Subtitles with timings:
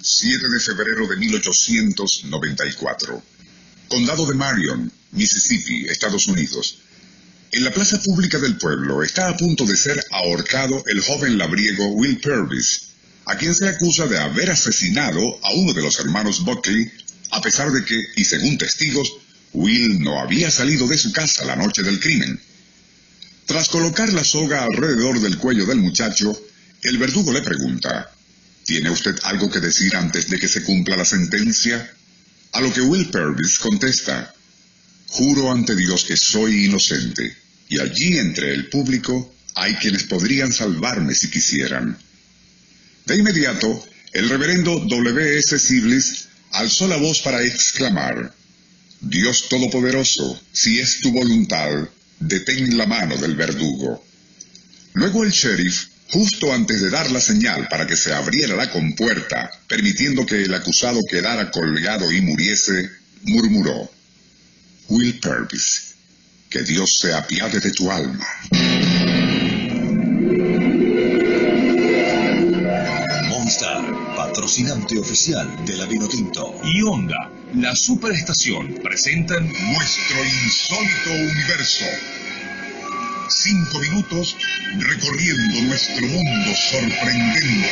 [0.00, 3.22] 7 de febrero de 1894.
[3.88, 6.78] Condado de Marion, Mississippi, Estados Unidos.
[7.52, 11.88] En la plaza pública del pueblo está a punto de ser ahorcado el joven labriego
[11.88, 12.82] Will Purvis,
[13.26, 16.90] a quien se acusa de haber asesinado a uno de los hermanos Buckley,
[17.32, 19.12] a pesar de que, y según testigos,
[19.52, 22.40] Will no había salido de su casa la noche del crimen.
[23.46, 26.40] Tras colocar la soga alrededor del cuello del muchacho,
[26.82, 28.12] el verdugo le pregunta,
[28.70, 31.92] ¿Tiene usted algo que decir antes de que se cumpla la sentencia?
[32.52, 34.32] A lo que Will Purvis contesta,
[35.08, 37.36] Juro ante Dios que soy inocente,
[37.68, 41.98] y allí entre el público hay quienes podrían salvarme si quisieran.
[43.06, 45.38] De inmediato, el reverendo W.
[45.38, 45.58] S.
[45.58, 48.32] Siblis alzó la voz para exclamar,
[49.00, 51.88] Dios Todopoderoso, si es tu voluntad,
[52.20, 54.06] detén la mano del verdugo.
[54.92, 59.48] Luego el sheriff Justo antes de dar la señal para que se abriera la compuerta,
[59.68, 62.90] permitiendo que el acusado quedara colgado y muriese,
[63.22, 63.88] murmuró,
[64.88, 65.94] Will Purvis,
[66.48, 68.26] que Dios se apiade de tu alma.
[73.28, 76.60] Monstar, patrocinante oficial de la Vino Tinto.
[76.64, 81.84] Y Honda, la superestación, presentan nuestro insólito universo
[83.30, 84.36] cinco minutos
[84.76, 87.70] recorriendo nuestro mundo sorprendente.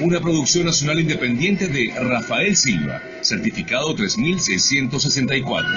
[0.00, 5.70] Una producción nacional independiente de Rafael Silva, certificado 3664.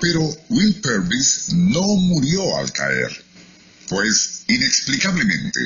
[0.00, 3.24] Pero Will Purvis no murió al caer,
[3.88, 5.60] pues inexplicablemente,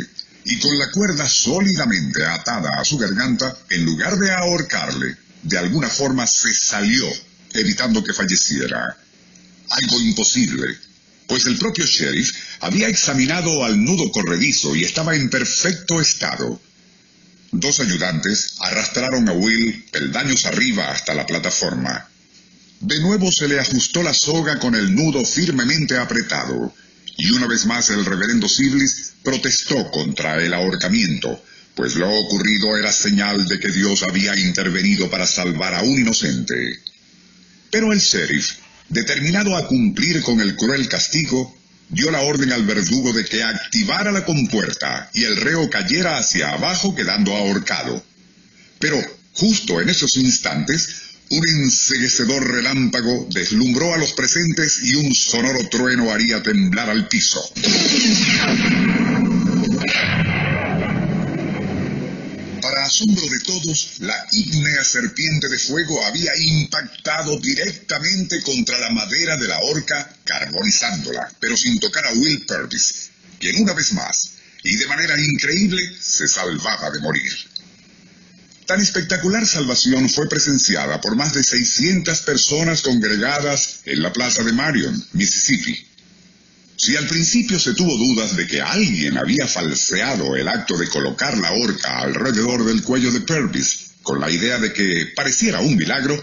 [0.45, 5.89] y con la cuerda sólidamente atada a su garganta, en lugar de ahorcarle, de alguna
[5.89, 7.07] forma se salió,
[7.53, 8.97] evitando que falleciera
[9.69, 10.79] algo imposible,
[11.27, 16.61] pues el propio sheriff había examinado al nudo corredizo y estaba en perfecto estado.
[17.53, 22.09] Dos ayudantes arrastraron a Will peldaños arriba hasta la plataforma.
[22.81, 26.75] De nuevo se le ajustó la soga con el nudo firmemente apretado,
[27.17, 31.43] y una vez más el reverendo Siblis protestó contra el ahorcamiento,
[31.75, 36.81] pues lo ocurrido era señal de que Dios había intervenido para salvar a un inocente.
[37.71, 38.62] Pero el sheriff
[38.93, 41.57] determinado a cumplir con el cruel castigo,
[41.89, 46.51] dio la orden al verdugo de que activara la compuerta y el reo cayera hacia
[46.51, 48.05] abajo quedando ahorcado.
[48.79, 50.89] Pero justo en esos instantes,
[51.31, 57.41] un enseguecedor relámpago deslumbró a los presentes y un sonoro trueno haría temblar al piso.
[63.07, 69.59] De todos, la ígnea serpiente de fuego había impactado directamente contra la madera de la
[69.61, 73.11] horca, carbonizándola, pero sin tocar a Will Purvis,
[73.41, 77.33] quien una vez más, y de manera increíble, se salvaba de morir.
[78.67, 84.53] Tan espectacular salvación fue presenciada por más de 600 personas congregadas en la plaza de
[84.53, 85.92] Marion, Mississippi,
[86.85, 91.39] si al principio se tuvo dudas de que alguien había falseado el acto de colocar
[91.39, 96.21] la horca alrededor del cuello de Purvis, con la idea de que pareciera un milagro,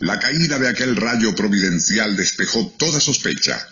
[0.00, 3.68] la caída de aquel rayo providencial despejó toda sospecha.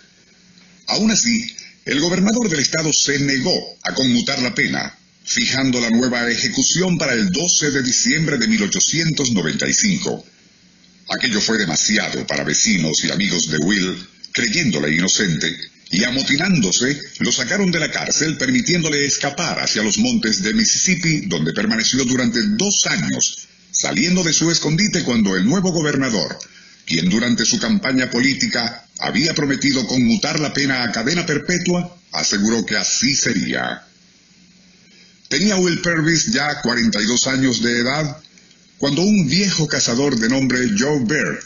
[0.87, 1.57] Aún así,
[1.87, 7.15] el gobernador del estado se negó a conmutar la pena, fijando la nueva ejecución para
[7.15, 10.25] el 12 de diciembre de 1895.
[11.09, 17.71] Aquello fue demasiado para vecinos y amigos de Will, creyéndole inocente, y amotinándose, lo sacaron
[17.71, 23.47] de la cárcel permitiéndole escapar hacia los montes de Mississippi, donde permaneció durante dos años,
[23.71, 26.39] saliendo de su escondite cuando el nuevo gobernador,
[26.87, 32.77] quien durante su campaña política había prometido conmutar la pena a cadena perpetua, aseguró que
[32.79, 33.85] así sería.
[35.29, 38.17] Tenía Will Purvis ya 42 años de edad
[38.79, 41.39] cuando un viejo cazador de nombre Joe Bear,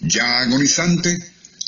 [0.00, 1.18] ya agonizante,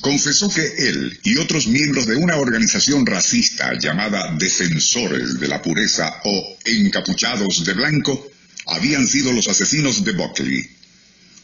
[0.00, 6.20] confesó que él y otros miembros de una organización racista llamada Defensores de la Pureza
[6.24, 8.30] o Encapuchados de Blanco
[8.66, 10.68] habían sido los asesinos de Buckley.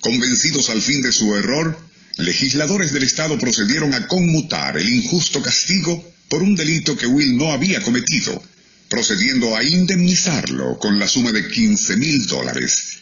[0.00, 1.78] Convencidos al fin de su error,
[2.18, 7.52] legisladores del Estado procedieron a conmutar el injusto castigo por un delito que Will no
[7.52, 8.42] había cometido,
[8.88, 12.98] procediendo a indemnizarlo con la suma de 15 mil dólares.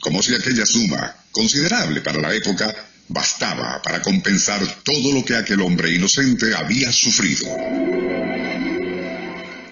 [0.00, 2.74] Como si aquella suma, considerable para la época,
[3.08, 7.46] bastaba para compensar todo lo que aquel hombre inocente había sufrido.